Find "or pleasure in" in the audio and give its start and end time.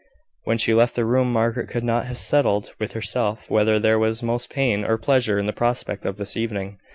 4.83-5.45